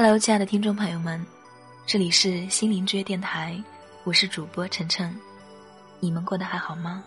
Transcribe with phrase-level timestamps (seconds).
[0.00, 1.26] Hello，亲爱的听众朋友们，
[1.84, 3.60] 这里是心灵之约电台，
[4.04, 5.12] 我是主播晨晨，
[5.98, 7.02] 你们过得还好吗？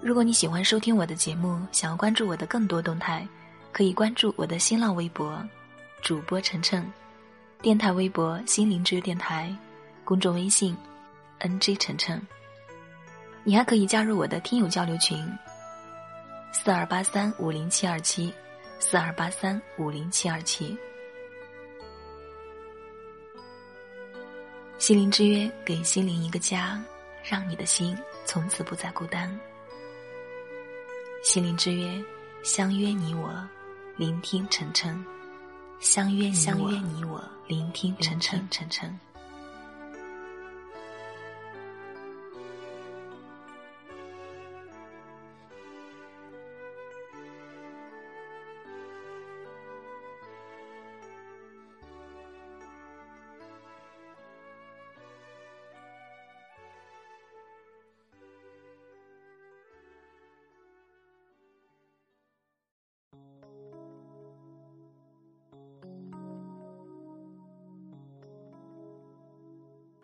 [0.00, 3.26] 如果你喜欢收听我的节目，想要关注我的更多动态，
[3.72, 5.36] 可以关注我的新浪微博
[6.00, 6.88] 主播晨晨，
[7.60, 9.52] 电台微博心灵之约电台，
[10.04, 10.76] 公众微信
[11.40, 12.24] NG 晨晨。
[13.42, 15.28] 你还可以加入我的听友交流群：
[16.52, 18.32] 四二八三五零七二七，
[18.78, 20.78] 四二八三五零七二七。
[24.80, 26.82] 心灵之约，给心灵一个家，
[27.22, 27.94] 让你的心
[28.24, 29.38] 从此不再孤单。
[31.22, 32.02] 心灵之约，
[32.42, 33.30] 相约你我，
[33.98, 35.04] 聆听晨晨。
[35.80, 38.98] 相约相约你我，聆听晨晨晨晨。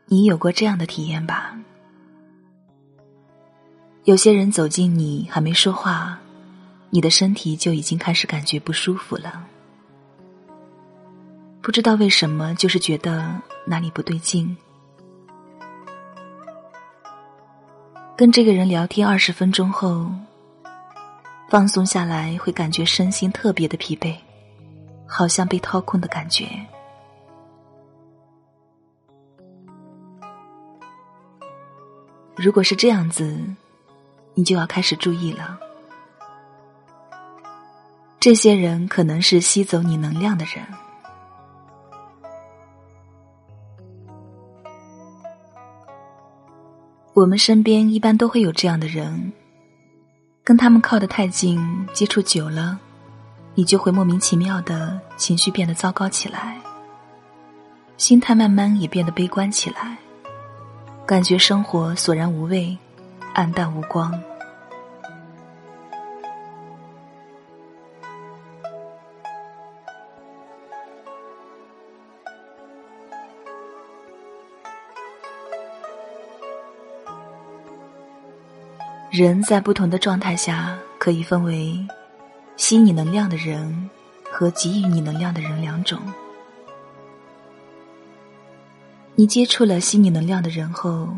[0.08, 1.58] 你有过这样的体验吧？
[4.04, 6.16] 有些人走近你还没说话，
[6.90, 9.44] 你的身体就已经开始感觉不舒服了。
[11.60, 13.34] 不知道为什么，就是觉得
[13.66, 14.56] 哪里不对劲。
[18.16, 20.08] 跟这个人聊天二十分钟后，
[21.50, 24.14] 放松下来，会感觉身心特别的疲惫，
[25.04, 26.46] 好像被掏空的感觉。
[32.37, 33.39] 如果是这样子，
[34.35, 35.58] 你就要开始注意了。
[38.20, 40.64] 这些人可能是吸走你能量的人。
[47.14, 49.33] 我们身边一般都会有这样的人，
[50.45, 51.58] 跟他们靠得太近，
[51.95, 52.79] 接触久了，
[53.55, 56.61] 你就会莫名其妙的情绪变得糟糕起来，
[57.96, 59.96] 心态慢慢也变得悲观起来。
[61.06, 62.77] 感觉生活索然无味，
[63.33, 64.12] 暗淡无光。
[79.12, 81.78] 人在不同的状态下，可以分为
[82.56, 83.89] 吸你能量的人
[84.28, 86.00] 和给予你能量的人两种。
[89.18, 91.08] 你接触了吸你能量的人后，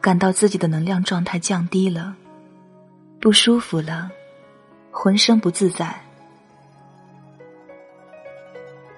[0.00, 2.14] 感到自己的能量状态降低了，
[3.20, 4.08] 不舒服了，
[4.92, 6.00] 浑身不自在，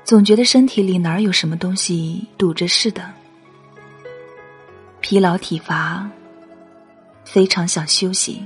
[0.04, 3.10] 总觉得身体里哪儿有什么东西堵着似的，
[5.00, 6.06] 疲劳体乏，
[7.24, 8.44] 非常想休息。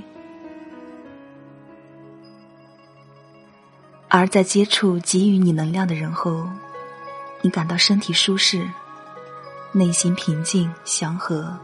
[4.07, 6.47] 而在接触给予你能量的人后，
[7.41, 8.65] 你感到身体舒适。
[9.73, 11.57] 内心平静祥和，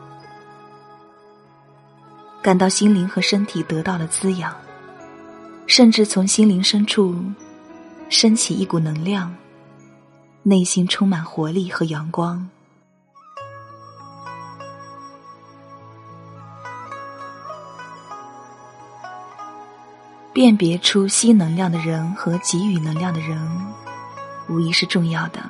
[2.41, 4.55] 感到心灵和身体得到了滋养，
[5.65, 7.21] 甚至从心灵深处
[8.07, 9.35] 升起一股能量，
[10.43, 12.49] 内心充满活力和阳光。
[20.31, 23.37] 辨别出吸能量的人和给予能量的人，
[24.47, 25.41] 无疑是重要的。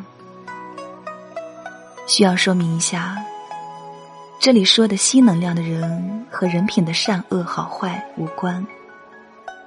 [2.08, 3.18] 需要说明一下，
[4.40, 8.66] 这里说的吸能量的人和人品的善恶好坏无关，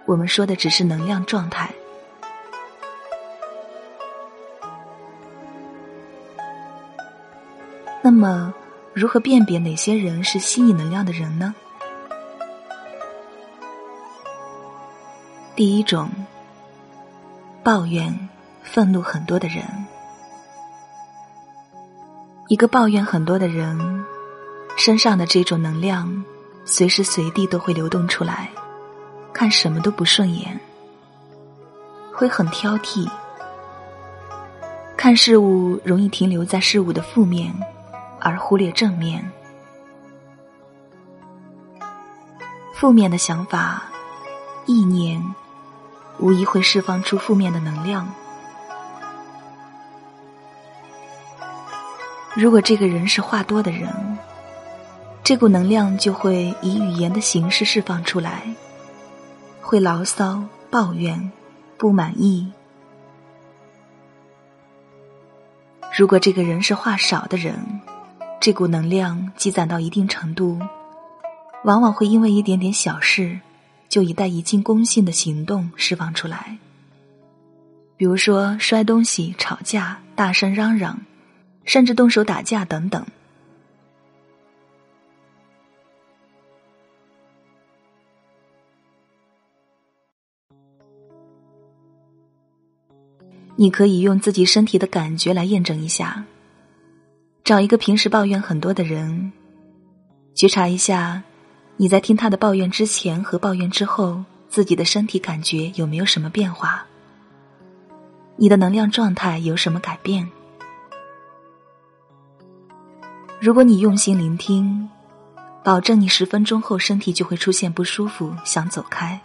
[0.06, 1.70] 我们说的只是能量状态。
[8.02, 8.52] 那么，
[8.94, 11.54] 如何辨别哪些人是吸引能量的人呢？
[15.54, 16.08] 第一种，
[17.62, 18.28] 抱怨、
[18.62, 19.62] 愤怒很多的人。
[22.50, 24.04] 一个抱怨很多的人，
[24.76, 26.24] 身上的这种能量，
[26.64, 28.50] 随时随地都会流动出来，
[29.32, 30.58] 看什么都不顺眼，
[32.12, 33.08] 会很挑剔，
[34.96, 37.54] 看事物容易停留在事物的负面，
[38.18, 39.30] 而忽略正面，
[42.74, 43.84] 负面的想法、
[44.66, 45.22] 意念，
[46.18, 48.12] 无疑会释放出负面的能量。
[52.36, 53.92] 如果这个人是话多的人，
[55.24, 58.54] 这股能量就会以语言的形式释放出来，
[59.60, 61.32] 会牢骚、抱怨、
[61.76, 62.52] 不满意。
[65.96, 67.80] 如果这个人是话少的人，
[68.40, 70.58] 这股能量积攒到一定程度，
[71.64, 73.40] 往往会因为一点点小事，
[73.88, 76.58] 就以带一进攻性的行动释放出来。
[77.96, 81.00] 比如说摔东西、吵架、大声嚷嚷，
[81.64, 83.04] 甚至动手打架等等。
[93.56, 96.24] 你可以用自己身体的感觉来验证一下。
[97.44, 99.32] 找一个平时抱怨很多的人，
[100.34, 101.22] 觉察一下，
[101.76, 106.86] 你在听他的抱怨之前和抱怨之后，自己的身体感觉有没有什么变化？
[108.36, 110.26] 你的能量状态有什么改变？
[113.40, 114.86] 如果你用心聆听，
[115.64, 119.18] 保证你十分钟后身体就会出现不舒服，想走开。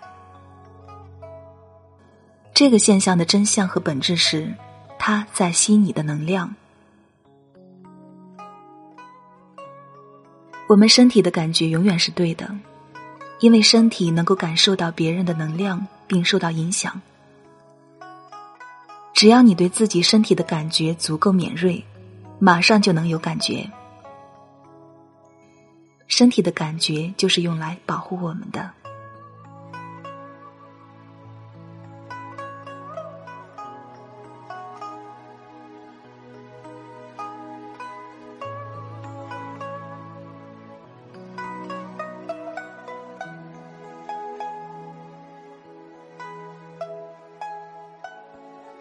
[2.53, 4.53] 这个现象的真相和本质是，
[4.97, 6.55] 它在吸你的能量。
[10.69, 12.49] 我们身体的感觉永远是对的，
[13.41, 17.01] 因为身体能够感受到别人的能量并受到影响。
[19.13, 21.83] 只要你对自己身体的感觉足够敏锐，
[22.39, 23.69] 马上就能有感觉。
[26.07, 28.71] 身体的感觉就是用来保护我们的。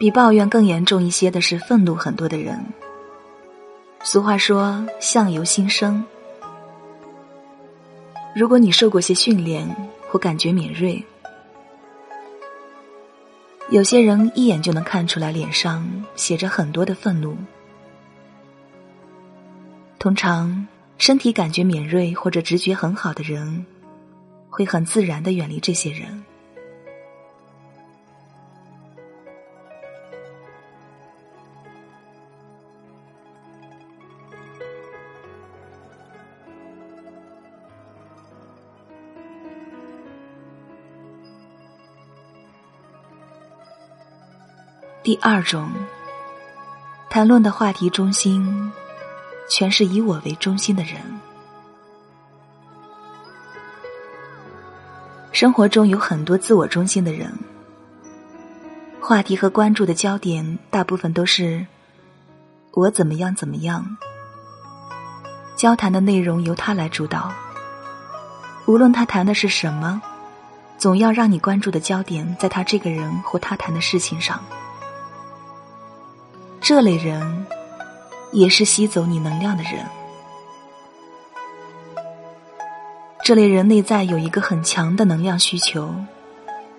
[0.04, 2.62] 比抱怨更严重一些的是愤怒很多的人。
[4.02, 6.04] 俗话说“相由心生”，
[8.34, 9.64] 如果你受过些训练
[10.08, 11.00] 或感觉敏锐，
[13.70, 17.36] 有些人一眼就能看出来脸上写着很多的愤怒。
[20.00, 20.66] 通常，
[20.98, 23.64] 身体感觉敏锐或者直觉很好的人，
[24.50, 26.24] 会很自然的远离这些人。
[45.04, 45.70] 第二种，
[47.10, 48.72] 谈论的话题中心，
[49.50, 50.94] 全是以我为中心的人。
[55.30, 57.30] 生活中有很多自我中心的人，
[58.98, 61.66] 话题和关注的焦点大部分都是
[62.72, 63.98] 我怎么样怎么样。
[65.54, 67.30] 交谈的内容由他来主导，
[68.64, 70.00] 无论他谈的是什么，
[70.78, 74.42] 总要让你关注的焦点在他这个人或他谈的事情上。
[76.66, 77.44] 这类人，
[78.32, 79.84] 也是吸走你能量的人。
[83.22, 85.94] 这类人内在有一个很强的能量需求，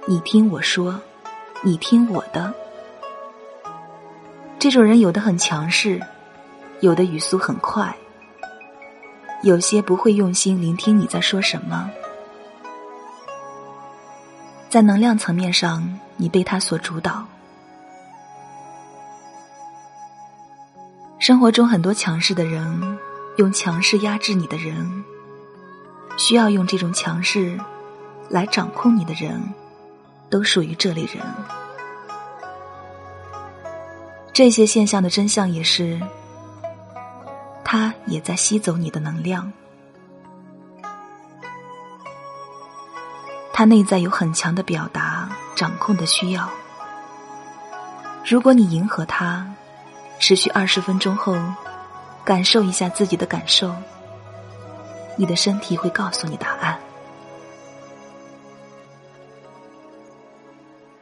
[0.08, 1.00] 你听我说，
[1.62, 2.52] 你听我的。
[4.58, 6.02] 这种人有的很强势，
[6.80, 7.96] 有的语速很快，
[9.44, 11.92] 有些不会用心聆听你在说什么。
[14.68, 17.24] 在能量层面上，你被他所主导。
[21.26, 23.00] 生活中很多强势的人，
[23.38, 25.04] 用强势压制你的人，
[26.18, 27.60] 需要用这种强势
[28.30, 29.42] 来掌控你的人，
[30.30, 31.18] 都属于这类人。
[34.34, 36.00] 这些现象的真相也是，
[37.64, 39.52] 他也在吸走你的能量。
[43.52, 46.48] 他内在有很强的表达、掌控的需要。
[48.24, 49.44] 如果你迎合他。
[50.28, 51.38] 持续二十分钟后，
[52.24, 53.72] 感受一下自己的感受。
[55.18, 56.80] 你的身体会告诉你答案。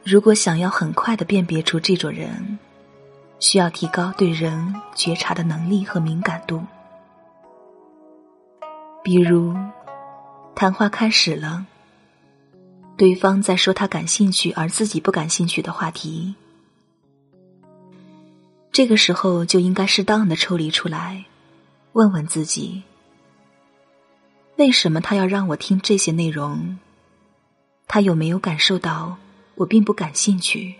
[0.02, 2.58] 如果想要很快的辨别出这种人，
[3.40, 6.62] 需要提高对人觉察的能力和敏感度。
[9.02, 9.56] 比如，
[10.54, 11.64] 谈话开始了，
[12.98, 16.34] 对方在说他感兴趣而自己不感兴趣的话题。
[18.74, 21.26] 这个时候就应该适当的抽离出来，
[21.92, 22.82] 问问自己：
[24.56, 26.76] 为什么他要让我听这些内容？
[27.86, 29.16] 他有没有感受到
[29.54, 30.74] 我并不感兴趣？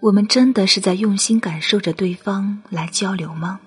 [0.00, 3.60] 我们真的是在用心感受着对方来交流吗？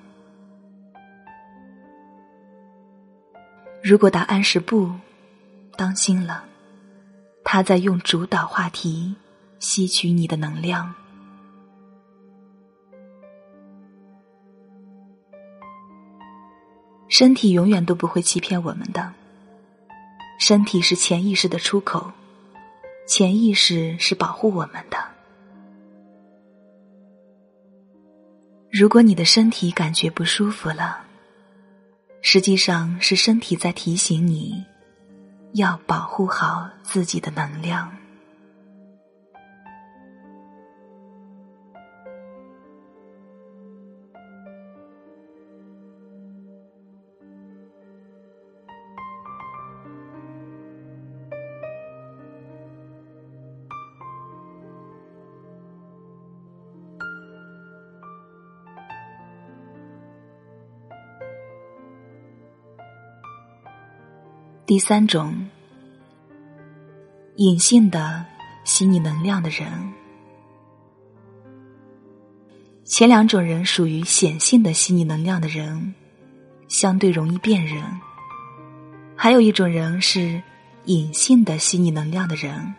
[3.84, 4.92] 如果答案是不，
[5.78, 6.44] 当心了，
[7.44, 9.14] 他在用主导话题
[9.60, 10.96] 吸取你的能量。
[17.16, 19.14] 身体永远都不会欺骗我们的。
[20.40, 22.12] 身体是潜意识的出口，
[23.08, 24.98] 潜意识是保护我们的。
[28.72, 31.02] 如果你的身体感觉不舒服了，
[32.24, 34.66] 实际上是身体在提醒你，
[35.54, 37.96] 要保护好自己的能量。
[64.66, 65.46] 第三种，
[67.36, 68.26] 隐性的
[68.64, 69.68] 吸你能量的人。
[72.86, 75.94] 前两种人属于显性的吸你能量的人，
[76.70, 77.84] 相对容易辨认；
[79.18, 80.42] 还有一种人是
[80.86, 82.74] 隐性的吸你能量的人，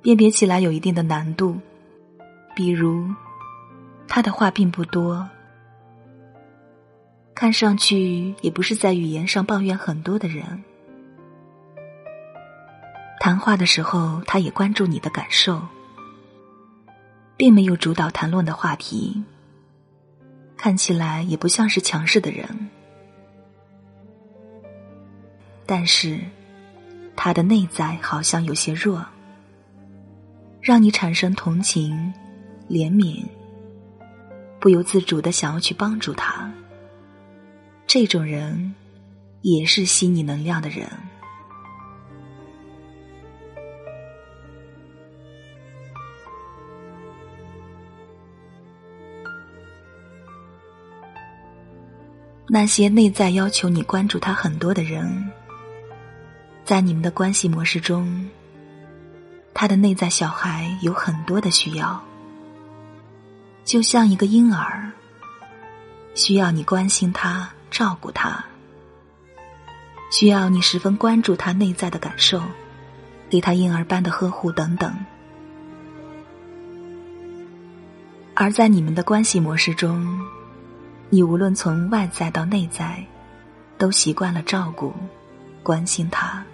[0.00, 1.54] 辨别起来有一定的难度。
[2.56, 3.06] 比如，
[4.06, 5.28] 他的话并不多。
[7.38, 10.64] 看上去也不是在语言上抱怨很多的人，
[13.20, 15.62] 谈话的时候他也关注你的感受，
[17.36, 19.22] 并没有主导谈论的话题，
[20.56, 22.68] 看起来也不像是强势的人，
[25.64, 26.18] 但是
[27.14, 29.06] 他的内在好像有些弱，
[30.60, 32.12] 让你产生同情、
[32.68, 33.24] 怜悯，
[34.58, 36.52] 不由自主的想要去帮助他。
[37.88, 38.74] 这种人，
[39.40, 40.86] 也是吸你能量的人。
[52.46, 55.32] 那些内在要求你关注他很多的人，
[56.66, 58.28] 在你们的关系模式中，
[59.54, 61.98] 他的内在小孩有很多的需要，
[63.64, 64.92] 就像一个婴儿，
[66.14, 67.50] 需要你关心他。
[67.70, 68.44] 照顾他，
[70.10, 72.42] 需要你十分关注他内在的感受，
[73.28, 74.94] 给他婴儿般的呵护等等。
[78.34, 80.20] 而在你们的关系模式中，
[81.10, 83.04] 你无论从外在到内在，
[83.76, 84.94] 都习惯了照顾、
[85.62, 86.44] 关心他。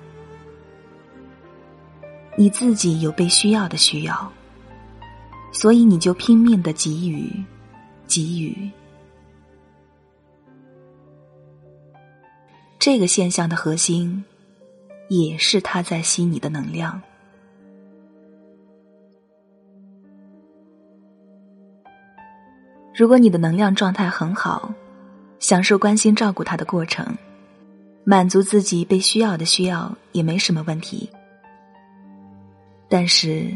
[2.36, 4.32] 你自己有被需要的需要，
[5.52, 7.44] 所以你就拼命的给予，
[8.08, 8.70] 给予。
[12.84, 14.22] 这个现象的核心，
[15.08, 17.00] 也是他在吸你的能量。
[22.94, 24.70] 如果你的能量状态很好，
[25.38, 27.16] 享受关心照顾他的过程，
[28.04, 31.08] 满足自己被需要的需要也没什么问题。
[32.90, 33.50] 但是，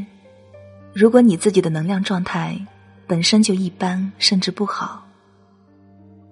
[0.95, 2.59] 如果你自己的能量状态
[3.07, 5.07] 本身就一般，甚至不好，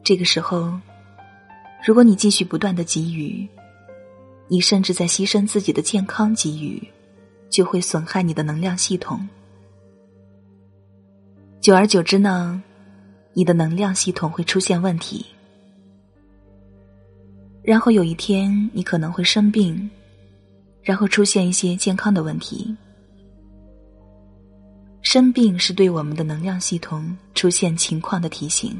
[0.02, 0.72] 这个时候。
[1.86, 3.46] 如果你继续不断的给予，
[4.48, 6.82] 你甚至在牺牲自己的健康给予，
[7.48, 9.24] 就会损害你的能量系统。
[11.60, 12.60] 久而久之呢，
[13.34, 15.24] 你的能量系统会出现问题，
[17.62, 19.88] 然后有一天你可能会生病，
[20.82, 22.76] 然后出现一些健康的问题。
[25.02, 28.76] 生病是对我们的能量系统出现情况的提醒。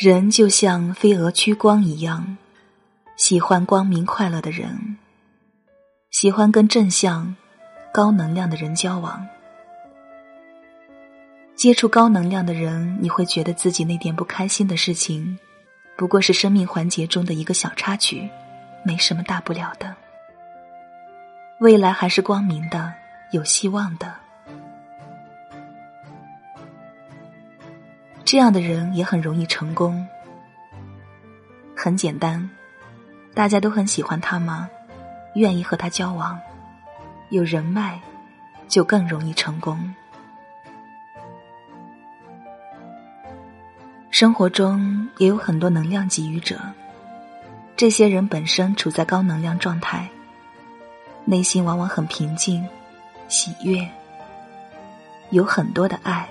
[0.00, 2.38] 人就像飞蛾趋光一样，
[3.16, 4.96] 喜欢光明快乐的人，
[6.12, 7.34] 喜欢跟正向、
[7.92, 9.26] 高能量的人交往。
[11.56, 15.36] 接触高能量的人，你会觉得自己那点不开心的事情，
[15.96, 18.30] 不过是生命环节中的一个小插曲，
[18.84, 19.92] 没什么大不了的。
[21.58, 22.94] 未来还是光明的，
[23.32, 24.14] 有希望的。
[28.30, 30.06] 这样的人也很容易成功。
[31.74, 32.50] 很简单，
[33.32, 34.68] 大家都很喜欢他吗？
[35.34, 36.38] 愿意和他交往，
[37.30, 37.98] 有人脉，
[38.68, 39.94] 就更容易成功。
[44.10, 46.60] 生活中也有很多能量给予者，
[47.78, 50.06] 这些人本身处在高能量状态，
[51.24, 52.62] 内心往往很平静、
[53.26, 53.88] 喜悦，
[55.30, 56.28] 有很多的爱。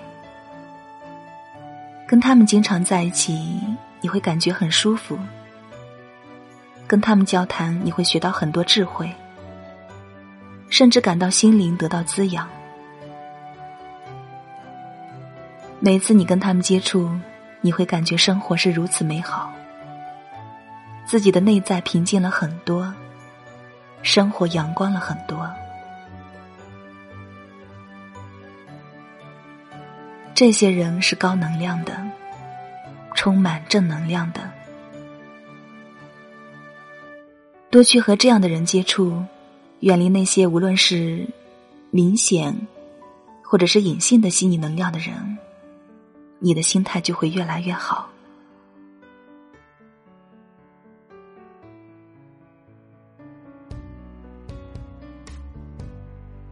[2.08, 3.60] 跟他们经常在一起，
[4.00, 5.18] 你会感觉很舒服；
[6.88, 9.14] 跟他们交谈，你会学到很多智慧，
[10.70, 12.48] 甚至感到心灵得到滋养。
[15.82, 17.12] 每次你跟他们接触，
[17.60, 19.52] 你会感觉生活是如此美好，
[21.06, 22.92] 自己的内在平静了很多，
[24.02, 25.47] 生活阳光了很多。
[30.38, 32.00] 这些人是高能量的，
[33.16, 34.52] 充满正能量的。
[37.72, 39.26] 多去和这样的人接触，
[39.80, 41.28] 远离那些无论是
[41.90, 42.56] 明显
[43.42, 45.40] 或者是隐性的吸你能量的人，
[46.38, 48.08] 你的心态就会越来越好。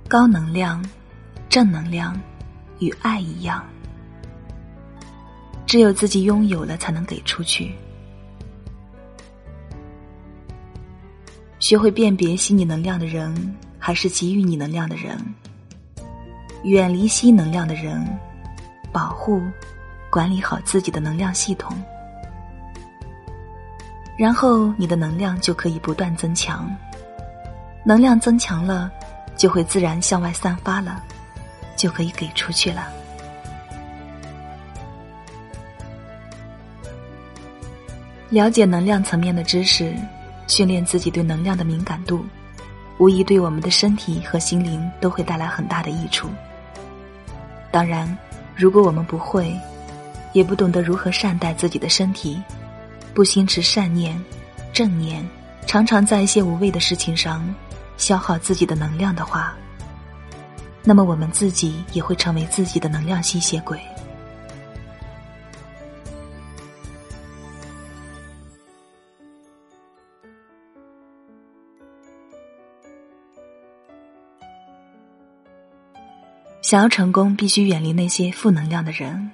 [0.07, 0.83] 高能量、
[1.47, 2.19] 正能量
[2.79, 3.63] 与爱一样。
[5.75, 7.75] 只有自己拥有了，才能给出去。
[11.59, 15.19] 学会辨别吸你能量的人，还是给予你能量的人。
[16.63, 18.07] 远离吸能量的人，
[18.93, 19.41] 保护、
[20.09, 21.75] 管理好自己的能量系统，
[24.17, 26.73] 然后你的能量就可以不断增强。
[27.83, 28.89] 能量增强了，
[29.35, 31.03] 就会自然向外散发了，
[31.75, 32.87] 就可以给出去了。
[38.35, 39.95] 了解能量层面的知识，
[40.45, 42.25] 训练自己对能量的敏感度，
[42.97, 46.27] 无疑对我们的身体和心灵都会带来很大的益处。
[47.71, 48.05] 当然，
[48.53, 49.57] 如果我们不会，
[50.33, 52.37] 也不懂得如何善待自己的身体，
[53.13, 54.21] 不心持善念、
[54.73, 55.25] 正念，
[55.65, 57.41] 常常在一些无谓的事情上
[57.95, 59.55] 消耗自己的能量的话，
[60.83, 63.79] 那么我们自己也会成为自己的能量吸血鬼。
[76.65, 79.29] 想要成功，必须远离那些负能量的人，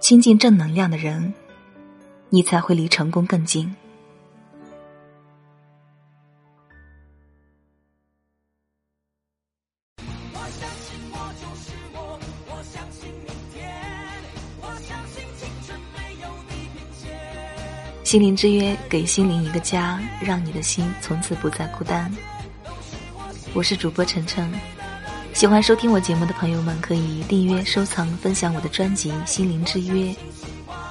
[0.00, 1.32] 亲近正能量的人，
[2.30, 3.72] 你才会离成功更近。
[9.98, 13.72] 我相信我就是我，我相信明天，
[14.60, 17.08] 我相信青春没有地平线
[18.02, 22.12] 心灵之约，给心灵一个家，让你的心从此不再孤单。
[23.54, 24.52] 我是主播晨晨。
[25.42, 30.04] 喜欢收听我节目的朋友们，可以订阅、收藏、分享我的专辑《心灵之约》，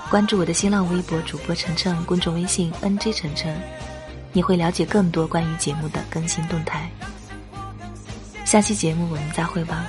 [0.10, 3.58] 关注我的新浪微博主播晨晨，公众微信 NJ 晨晨，
[4.34, 6.92] 你会了解更多关于节目的更新动态。
[8.44, 9.86] 下期节目我们再会吧。